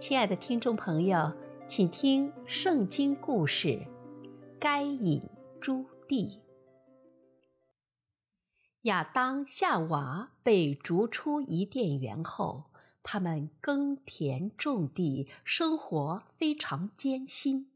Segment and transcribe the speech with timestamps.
[0.00, 3.86] 亲爱的听众朋友，请听圣经故事：
[4.58, 5.20] 该隐
[5.60, 6.40] 诛弟。
[8.84, 12.70] 亚当、夏娃被逐出伊甸园后，
[13.02, 17.70] 他们耕田种地，生活非常艰辛。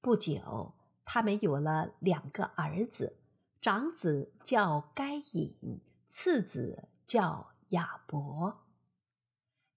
[0.00, 3.18] 不久，他们有了两个儿子，
[3.60, 8.61] 长子叫该隐，次子叫亚伯。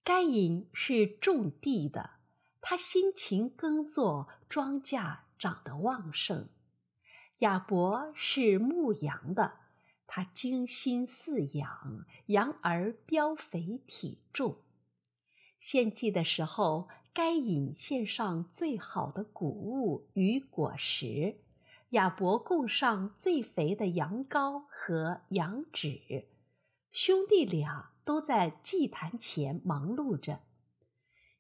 [0.06, 2.12] 该隐是种地的，
[2.62, 6.50] 他辛勤耕作，庄稼长得旺盛；
[7.40, 9.62] 亚伯是牧羊的，
[10.06, 14.60] 他精心饲养，羊儿膘肥体重。
[15.58, 21.42] 献祭的时候，该隐献上最好的谷物与果实，
[21.90, 26.28] 亚伯供上最肥的羊羔和羊脂。
[26.92, 30.40] 兄弟俩都在祭坛前忙碌着。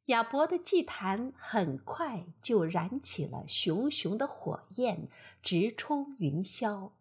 [0.07, 5.07] 亚伯的祭坛很快就燃起了熊熊的火焰，
[5.41, 6.91] 直冲云霄；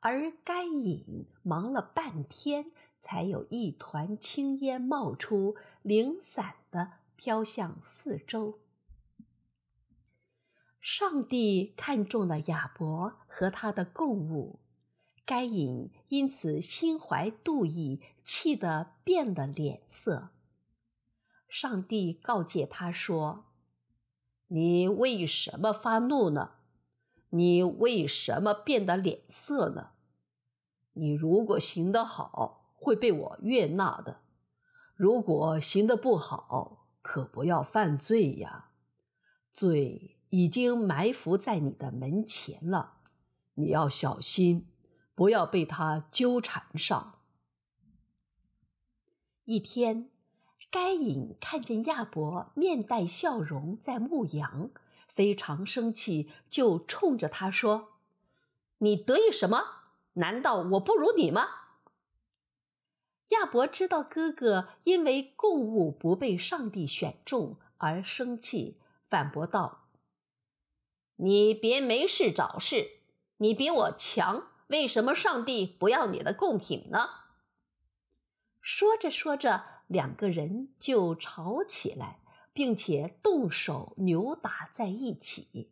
[0.00, 8.60] 而该隐忙了半天，才有一团青烟冒出，零散的飘向四周。
[10.80, 14.60] 上帝看中了亚伯和他的供物。
[15.26, 20.30] 该隐因此心怀妒意，气得变了脸色。
[21.48, 23.46] 上帝告诫他说
[24.48, 26.56] ：“你为什么发怒呢？
[27.30, 29.92] 你为什么变得脸色呢？
[30.92, 34.20] 你如果行得好，会被我悦纳的；
[34.94, 38.72] 如果行得不好，可不要犯罪呀。
[39.52, 42.98] 罪已经埋伏在你的门前了，
[43.54, 44.68] 你要小心。”
[45.14, 47.18] 不要被他纠缠上。
[49.44, 50.10] 一天，
[50.70, 54.70] 该隐看见亚伯面带笑容在牧羊，
[55.06, 57.98] 非常生气，就冲着他说
[58.78, 59.82] ：“你得意什么？
[60.14, 61.46] 难道我不如你吗？”
[63.30, 69.88] 亚伯知道哥哥因为供物不被上帝选中而生气，反驳道
[71.16, 73.00] ：“你别没事找事，
[73.36, 77.08] 你比我强。”为什么上帝不要你的贡品呢？
[78.60, 82.18] 说着说着，两个人就吵起来，
[82.52, 85.70] 并且动手扭打在一起。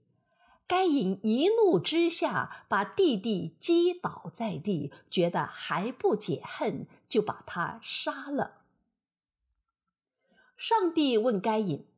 [0.68, 8.62] 该隐一怒之下，把弟弟击倒在地，觉得还不解恨，就把他杀了。
[10.56, 11.88] 上帝问该隐：“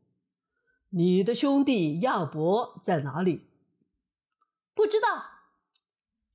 [0.89, 3.51] 你的兄弟亚伯在哪里？”
[4.75, 5.34] 不知道。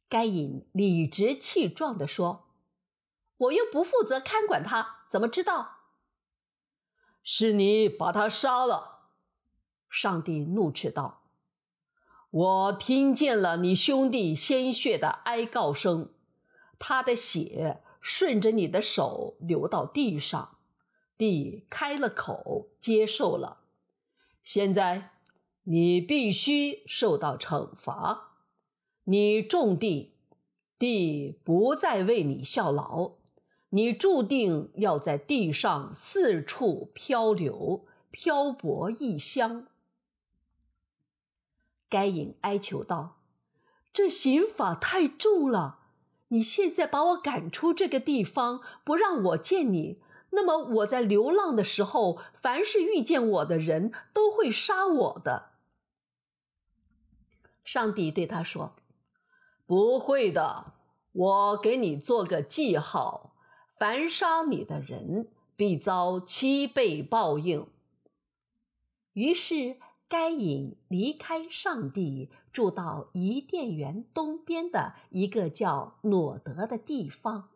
[0.10, 2.48] 该隐理直气壮地说
[3.38, 5.78] ：“我又不负责看管他，怎么知道？”
[7.22, 9.12] 是你把他杀了！
[9.88, 11.22] 上帝怒斥道
[12.32, 16.12] ：“我听见了你兄弟鲜血的哀告声，
[16.80, 20.58] 他的血顺着你的手流到地上，
[21.18, 23.62] 地开了口接受了。
[24.42, 25.12] 现在
[25.64, 28.26] 你必须受到惩罚。”
[29.10, 30.14] 你种地，
[30.78, 33.14] 地不再为你效劳，
[33.70, 39.66] 你注定要在地上四处漂流、漂泊异乡。
[41.90, 43.18] 该隐哀求道
[43.92, 45.80] ：“这刑法太重了，
[46.28, 50.00] 你现在把我赶出这个地方，不让我见你，
[50.30, 55.54] 那么我在流浪的时候，凡是遇见我的人都会杀我的。”
[57.66, 58.76] 上帝对他说。
[59.70, 60.74] 不会的，
[61.12, 63.36] 我给你做个记号：
[63.68, 67.68] 凡杀你的人，必遭七倍报应。
[69.14, 77.50] 于是该隐离开上帝，住到伊甸园东边的一个叫诺德的地方。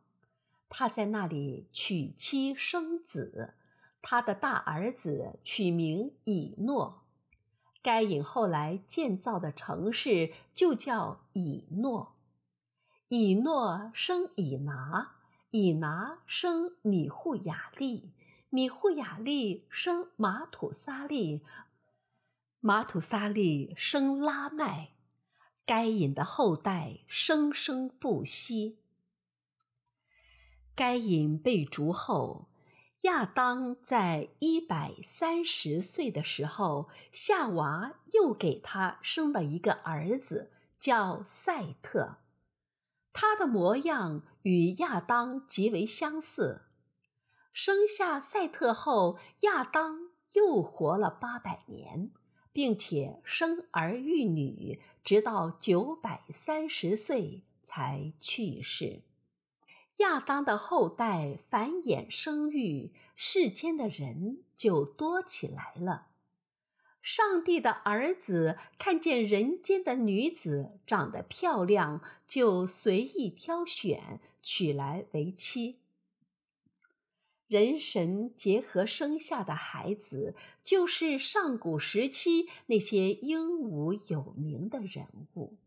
[0.69, 3.55] 他在那里娶妻生子，
[4.03, 7.02] 他的大儿子取名以诺。
[7.83, 12.15] 该隐后来建造的城市就叫以诺。
[13.09, 15.17] 以诺生以拿，
[15.51, 18.13] 以拿生米户雅利，
[18.49, 21.41] 米户雅利生玛土撒利，
[22.61, 24.93] 玛土撒利生拉麦。
[25.65, 28.79] 该隐的后代生生不息。
[30.73, 32.47] 该隐被逐后。
[33.03, 42.19] 亚当在一百三十岁的时候，夏娃又给他生了一个儿子，叫赛特。
[43.11, 46.61] 他的模样与亚当极为相似。
[47.51, 52.09] 生下赛特后，亚当又活了八百年，
[52.53, 59.01] 并且生儿育女，直到九百三十岁才去世。
[59.97, 66.07] 亚当的后代繁衍生育，世间的人就多起来了。
[67.01, 75.81] 上帝的儿子看见人间的女子长得漂亮，就随意挑选，娶来为妻。
[77.47, 85.57] 人神结合生下的孩子，就是上古时期那些英武有名的人物。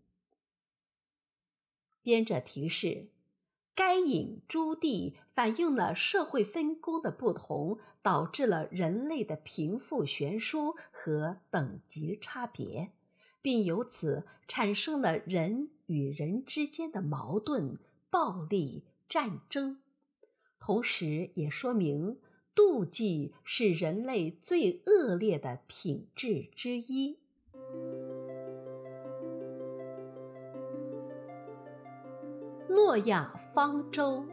[2.02, 3.11] 编者提示。
[3.76, 12.93] 该隐诸地反映了社会分工的不同，导致了人类的贫富悬殊和等级差别，
[13.43, 17.78] 并由此产生了人与人之间的矛盾、
[18.08, 19.82] 暴力、战争。
[20.58, 22.19] 同时，也说明
[22.55, 27.19] 妒忌是人类最恶劣的品质之一。
[32.96, 34.25] 诺亚方舟，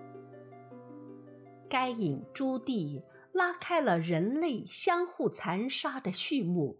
[1.70, 6.78] 该隐诸地拉开了人类相互残杀的序幕。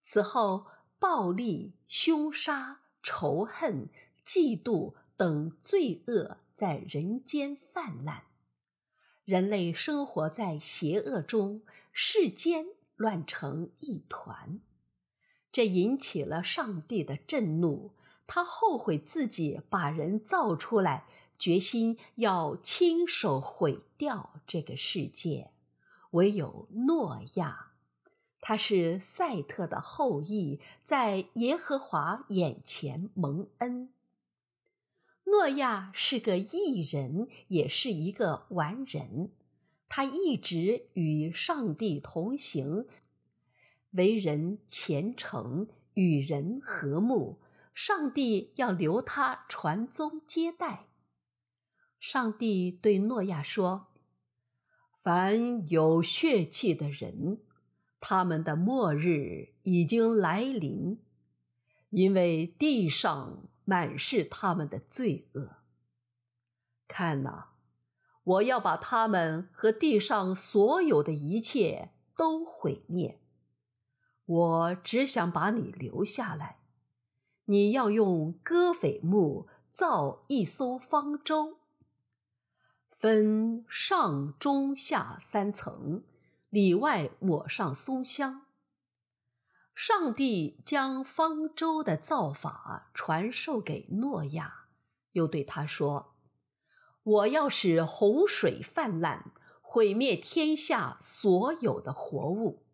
[0.00, 0.64] 此后，
[0.98, 3.90] 暴力、凶杀、仇恨、
[4.24, 8.22] 嫉妒等罪恶在人间泛滥，
[9.26, 11.60] 人类生活在邪恶中，
[11.92, 14.58] 世间乱成一团。
[15.52, 17.92] 这引起了上帝的震怒。
[18.26, 21.06] 他后悔自己把人造出来，
[21.38, 25.50] 决心要亲手毁掉这个世界。
[26.12, 27.72] 唯有诺亚，
[28.40, 33.90] 他是赛特的后裔，在耶和华眼前蒙恩。
[35.24, 39.32] 诺亚是个异人，也是一个完人。
[39.88, 42.86] 他一直与上帝同行，
[43.92, 47.38] 为人虔诚，与人和睦。
[47.74, 50.86] 上帝要留他传宗接代。
[51.98, 53.88] 上帝对诺亚说
[55.02, 57.42] ：“凡有血气的人，
[57.98, 61.02] 他们的末日已经来临，
[61.90, 65.56] 因为地上满是他们的罪恶。
[66.86, 67.54] 看哪，
[68.22, 73.20] 我要把他们和地上所有的一切都毁灭。
[74.24, 76.60] 我只想把你留下来。”
[77.46, 81.58] 你要用戈斐木造一艘方舟，
[82.90, 86.04] 分上中下三层，
[86.48, 88.46] 里外抹上松香。
[89.74, 94.68] 上帝将方舟的造法传授给诺亚，
[95.12, 96.14] 又对他说
[97.02, 102.64] ：“我要使洪水泛滥，毁灭天下所有的活物。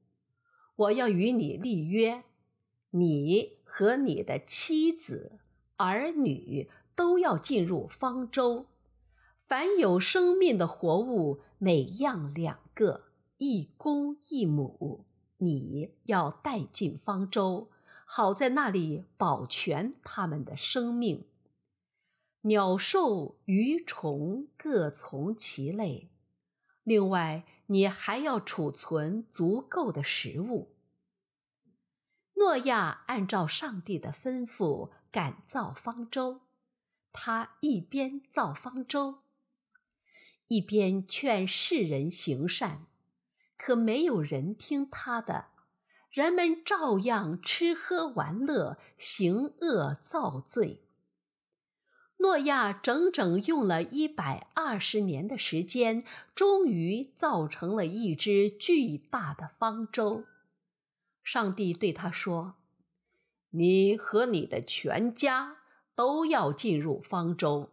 [0.76, 2.22] 我要与你立约。”
[2.92, 5.38] 你和你的妻子、
[5.76, 8.66] 儿女都要进入方舟，
[9.38, 13.04] 凡有生命的活物，每样两个，
[13.38, 15.04] 一公一母，
[15.38, 17.70] 你要带进方舟，
[18.04, 21.28] 好在那里保全他们的生命。
[22.40, 26.10] 鸟兽鱼虫各从其类，
[26.82, 30.72] 另外你还要储存足够的食物。
[32.40, 36.40] 诺亚按照上帝的吩咐赶造方舟，
[37.12, 39.18] 他一边造方舟，
[40.48, 42.86] 一边劝世人行善，
[43.58, 45.48] 可没有人听他的，
[46.08, 50.80] 人们照样吃喝玩乐，行恶造罪。
[52.20, 56.02] 诺亚整整用了一百二十年的时间，
[56.34, 60.24] 终于造成了一只巨大的方舟。
[61.32, 62.56] 上帝对他说
[63.54, 65.58] ：“你和你的全家
[65.94, 67.70] 都要进入方舟，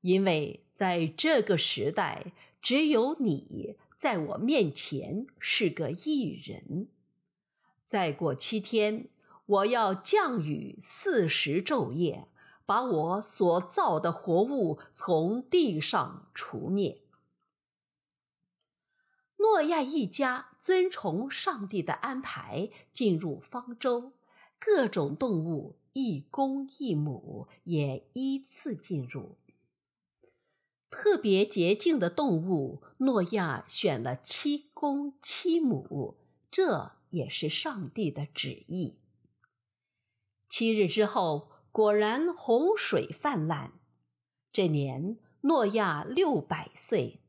[0.00, 6.88] 因为在这个时代，只有你在我面前是个异人。
[7.84, 9.06] 再过七天，
[9.46, 12.26] 我要降雨四十昼夜，
[12.66, 17.02] 把我所造的活物从地上除灭。”
[19.36, 24.12] 诺亚一家遵从上帝的安排，进入方舟，
[24.58, 29.36] 各种动物一公一母也依次进入。
[30.88, 36.16] 特别洁净的动物，诺亚选了七公七母，
[36.50, 38.94] 这也是上帝的旨意。
[40.48, 43.72] 七日之后，果然洪水泛滥。
[44.52, 47.23] 这年，诺亚六百岁。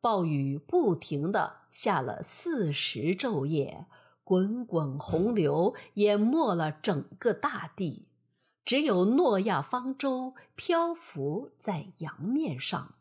[0.00, 3.86] 暴雨不停地下了四十昼夜，
[4.24, 8.08] 滚滚洪流淹没了整个大地，
[8.64, 12.94] 只有诺亚方舟漂浮在洋面上，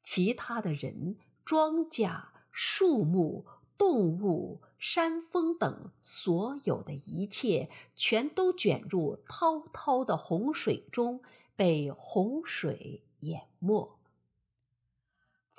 [0.00, 3.44] 其他的人、庄稼、树木、
[3.76, 11.20] 动物、山峰等所有的一切，全都卷入滔滔的洪水中，
[11.54, 13.97] 被洪水淹没。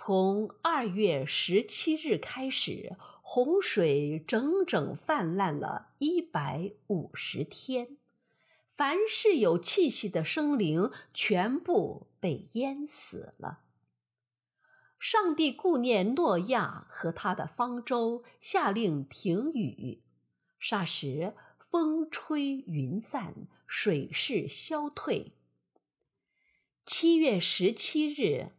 [0.01, 7.97] 从二月十七日开始，洪水整整泛滥了一百五十天，
[8.65, 13.59] 凡是有气息的生灵全部被淹死了。
[14.97, 20.01] 上帝顾念诺亚和他的方舟，下令停雨，
[20.61, 25.33] 霎时风吹云散，水势消退。
[26.85, 28.51] 七月十七日。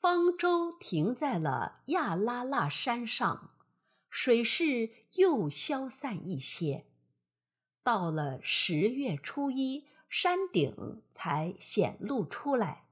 [0.00, 3.50] 方舟停在了亚拉腊山上，
[4.08, 6.86] 水势又消散一些。
[7.82, 12.84] 到了十月初一，山顶才显露出来。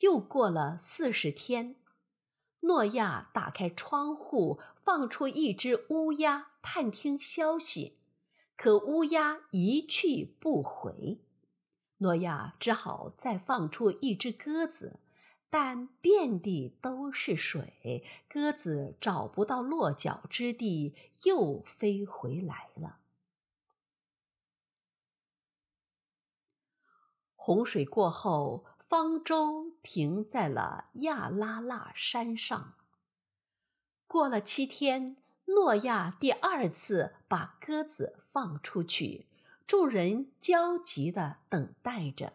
[0.00, 1.76] 又过了四十天，
[2.62, 7.98] 诺亚打开窗户，放出一只乌鸦探听消息，
[8.56, 11.20] 可乌鸦一去不回。
[11.98, 14.98] 诺亚只好再放出一只鸽子。
[15.52, 20.94] 但遍地都是水，鸽子找不到落脚之地，
[21.24, 23.00] 又飞回来了。
[27.36, 32.74] 洪水过后，方舟停在了亚拉腊山上。
[34.06, 39.26] 过了七天，诺亚第二次把鸽子放出去，
[39.66, 42.32] 众人焦急地等待着。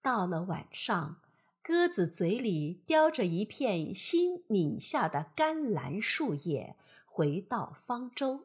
[0.00, 1.20] 到了晚上，
[1.66, 8.40] 鸽子嘴里叼着一片新拧下的甘蓝树叶，回到方舟。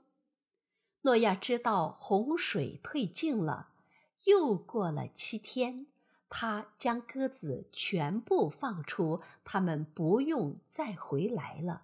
[1.01, 3.71] 诺亚知道洪水退尽了。
[4.27, 5.87] 又过了七天，
[6.29, 11.81] 他将鸽子全部放出，他们不用再回来了。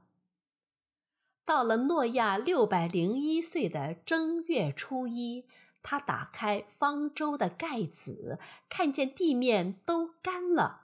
[1.43, 5.43] 到了诺亚六百零一岁的正月初一，
[5.83, 8.39] 他打开方舟的盖子，
[8.69, 10.83] 看见地面都干了。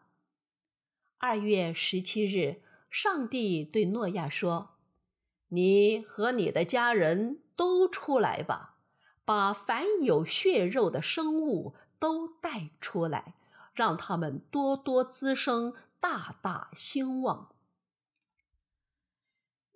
[1.24, 4.72] 二月十七日，上帝对诺亚说
[5.50, 8.78] ：“你和你的家人都出来吧，
[9.24, 13.36] 把凡有血肉的生物都带出来，
[13.76, 17.54] 让他们多多滋生，大大兴旺。”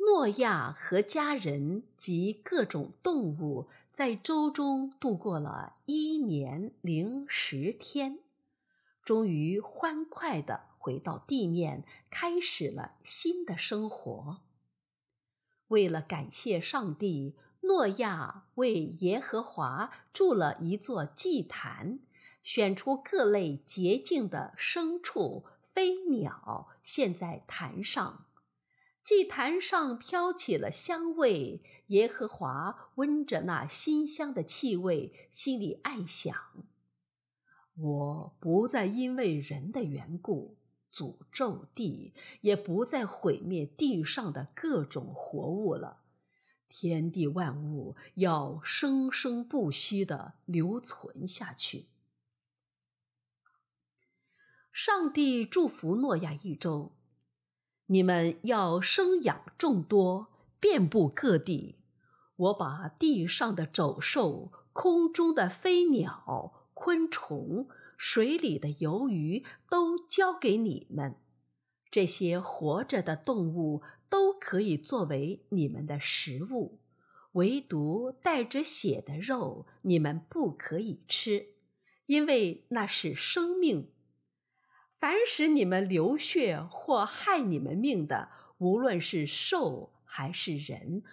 [0.04, 8.18] 诺亚和家人及各种动物在舟中度过了一年零十天，
[9.04, 10.70] 终于欢快地。
[10.86, 14.42] 回到地面，开始了新的生活。
[15.70, 22.01] 为了感谢上帝，诺亚为耶和华筑了一座祭坛，
[22.44, 28.27] 选出各类洁净的牲畜、飞鸟，献在坛上。
[29.01, 36.36] 祭坛上飘起了香味，耶和华闻着那馨香的气味，心里暗想：
[37.75, 40.58] 我不再因为人的缘故。
[40.96, 46.04] 诅咒地，也不再毁灭地上的各种活物了。
[46.70, 51.90] 天地万物要生生不息地留存下去。
[54.72, 56.94] 上帝祝福诺亚一周，
[57.88, 60.28] 你们要生养众多，
[60.60, 61.80] 遍布各地。
[62.38, 67.68] 我把地上的走兽、空中的飞鸟、昆虫。
[67.98, 71.16] 水里的游鱼都交给你们，
[71.90, 76.80] 这些活着的动物都可以作为你们的食物，
[77.34, 81.56] 唯独带着血的肉你们不可以吃，
[82.06, 83.92] 因为那是生命。
[84.98, 91.04] 凡使你们流血或害你们命的，无论是兽还是人，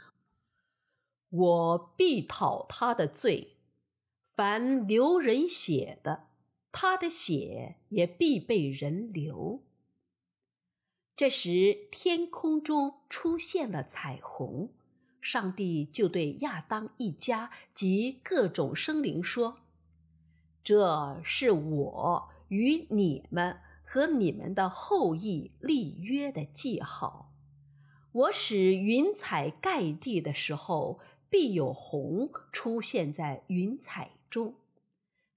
[1.29, 3.57] 我必讨他的罪。
[4.35, 6.29] 凡流人血的，
[6.73, 9.62] 他的血也必被人流。
[11.14, 14.71] 这时，天空中出现了彩虹，
[15.21, 19.59] 上帝就对亚当一家及各种生灵说
[20.64, 27.33] ：“这是我与你们和你们的后裔立约的记号。
[28.12, 30.99] 我使云彩盖地的时候，
[31.29, 34.55] 必有虹出现在云彩中。”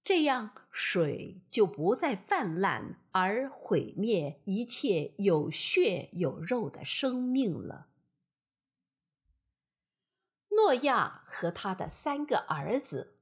[0.06, 7.88] 这样水就不再泛滥而毁灭一切有血有肉的生命了。
[10.50, 13.18] 诺亚和他的三个儿子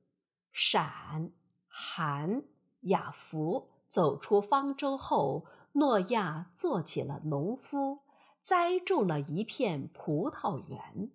[0.51, 1.31] 闪、
[1.69, 2.43] 含、
[2.81, 8.01] 雅弗走出方舟后，诺亚做起了农夫，
[8.41, 11.09] 栽种了一片葡萄园。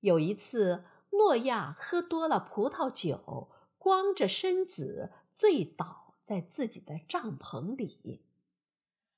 [0.00, 3.48] 有一次，诺亚喝多了葡萄酒。
[3.86, 8.24] 光着身子醉倒在自己的帐篷里，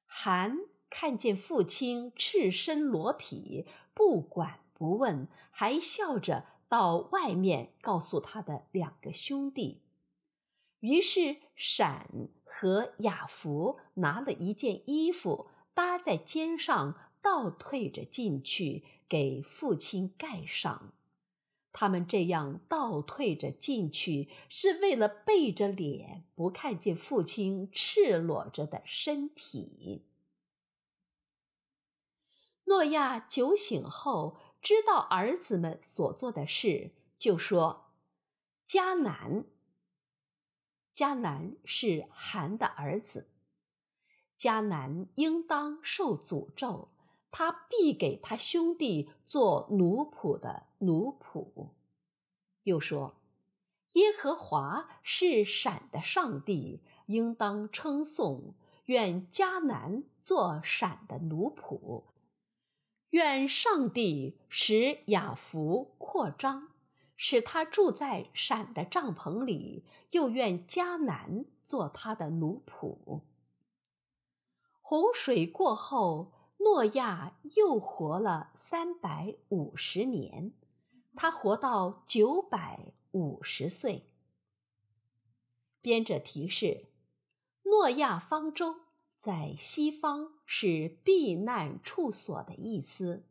[0.04, 0.58] 韩
[0.90, 9.80] 看见父亲赤身裸体，不管不问，还笑着到外面告诉他的两个兄弟。
[10.80, 20.92] 于是闪和雅福拿了一件衣服搭在肩上，倒退着进去给父亲盖上。
[21.72, 30.04] 他们这样倒退着进去，是为了背着脸，不看见父亲赤裸着的身体。
[32.64, 37.92] 诺亚酒醒后，知道儿子们所做的事，就说
[38.66, 39.46] ：“迦南，
[40.94, 43.30] 迦南是含的儿子，
[44.36, 46.88] 迦南应当受诅咒。”
[47.30, 51.70] 他必给他兄弟做奴仆的奴仆。
[52.64, 53.16] 又说
[53.94, 58.54] ：“耶和华是闪的上帝，应当称颂。
[58.86, 62.04] 愿迦南做闪的奴仆。
[63.10, 66.68] 愿上帝使雅弗扩张，
[67.16, 69.84] 使他住在闪的帐篷里。
[70.12, 73.20] 又愿迦南做他的奴仆。
[74.80, 80.52] 洪水过后。”诺亚又活了三百五十年，
[81.20, 84.08] 他活到九百五十岁。
[85.80, 86.86] 编者提示：
[87.64, 88.76] 诺亚方舟
[89.16, 93.24] 在西方是避难处所的意思，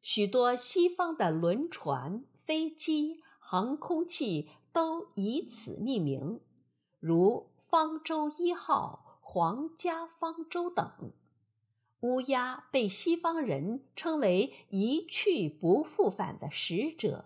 [0.00, 6.40] 许多西方的轮船、飞机、航空器都以此命名，
[6.98, 11.12] 如方舟一号、皇家方舟等。
[12.00, 17.24] 乌鸦被西方人称为一去不复返的使者，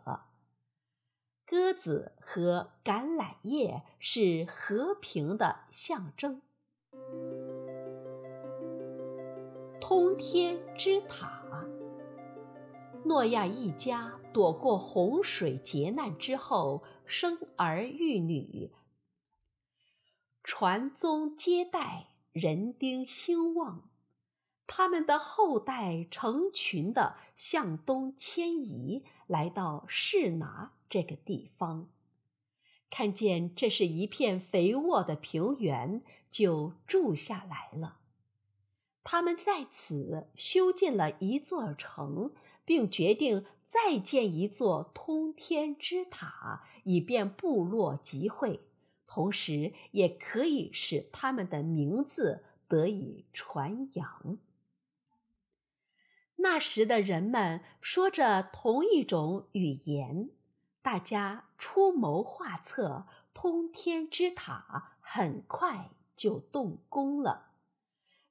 [1.45, 6.41] 鸽子和橄榄叶是和平的象征。
[9.79, 11.67] 通天之塔，
[13.05, 18.73] 诺亚一家躲过洪水劫难之后，生儿育女，
[20.43, 23.91] 传宗接代，人丁兴旺。
[24.66, 31.88] 他们的后代成群地向东迁移，来到士拿这个地方，
[32.88, 37.98] 看见这是一片肥沃的平原，就住下来了。
[39.05, 42.33] 他们在此修建了一座城，
[42.64, 48.61] 并决定再建一座通天之塔，以便部落集会，
[49.07, 54.38] 同时也可以使他们的名字得以传扬。
[56.42, 60.31] 那时的人们说着同一种语言，
[60.83, 67.52] 大家出谋划策，通天之塔很快就动工了。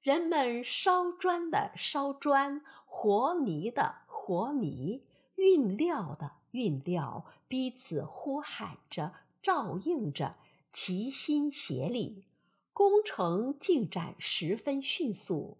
[0.02, 5.04] 人们烧砖的烧砖，和泥的和泥，
[5.36, 10.36] 运料的运料，彼此呼喊着，照应着，
[10.70, 12.26] 齐心协力，
[12.74, 15.60] 工程进展十分迅速。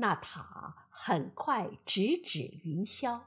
[0.00, 3.22] 那塔很快直指云霄。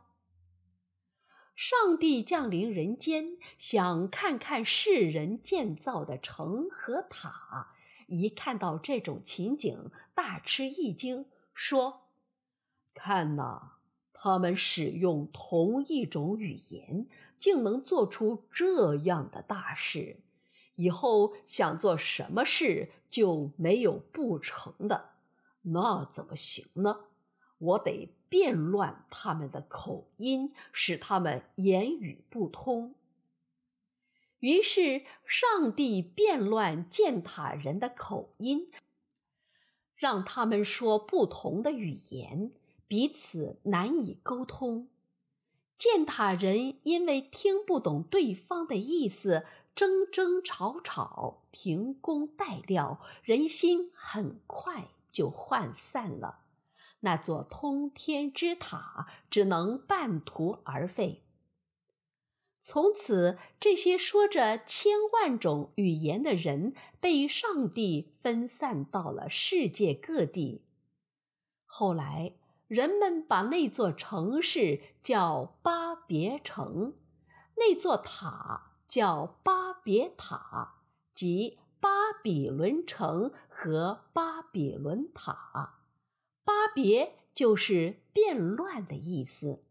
[1.54, 7.74] 上帝降临人间，想看看世人建造的城和塔。
[8.08, 12.10] 一看到这种情景，大吃一惊，说
[12.96, 13.78] ：“看哪，
[14.14, 17.08] 他们使用同一种语言，
[17.38, 20.22] 竟能做出这样的大事。
[20.76, 25.11] 以后想做什么事，就没有不成的。”
[25.64, 27.06] 那怎么行呢？
[27.58, 32.96] 我得变乱他们的口音，使他们言语不通。
[34.40, 38.72] 于是，上帝变乱建塔人的口音，
[39.96, 42.52] 让他们说不同的语言，
[42.88, 44.90] 彼此难以沟通。
[45.78, 49.46] 建塔人因为听不懂对方的意思，
[49.76, 56.46] 争争吵吵，停工待料，人心很快就涣散了，
[57.02, 61.24] 那座通天之塔只能半途而废。
[62.64, 70.64] 从此，这些说着千万种语言的人被上帝分散到了世界各地。
[71.66, 72.36] 后来，
[72.68, 76.94] 人们把那座城市叫巴别城，
[77.56, 80.76] 那座塔叫巴别塔，
[81.12, 85.80] 即巴比伦城和巴比伦塔。
[86.44, 89.64] 巴别就是变乱的意思。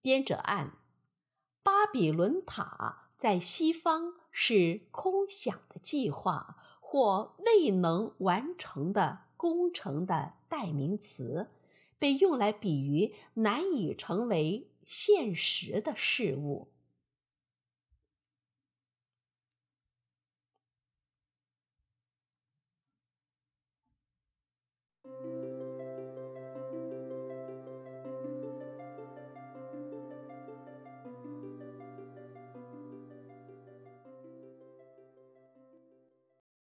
[0.00, 0.78] 编者按。
[1.64, 11.50] 巴比伦塔在西方是空想的计划或未能完成的工程的代名词，
[11.98, 16.68] 被用来比喻难以成为现实的事物。